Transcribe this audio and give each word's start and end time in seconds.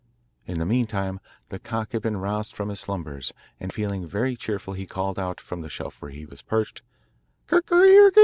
In 0.47 0.57
the 0.57 0.65
meantime 0.65 1.19
the 1.49 1.59
cock 1.59 1.91
had 1.91 2.01
been 2.01 2.17
roused 2.17 2.55
from 2.55 2.69
his 2.69 2.79
slumbers, 2.79 3.33
and 3.59 3.71
feeling 3.71 4.03
very 4.03 4.35
cheerful 4.35 4.73
he 4.73 4.87
called 4.87 5.19
out, 5.19 5.39
from 5.39 5.61
the 5.61 5.69
shelf 5.69 6.01
where 6.01 6.09
he 6.09 6.25
was 6.25 6.41
perched, 6.41 6.81
'Kikeriki! 7.45 8.19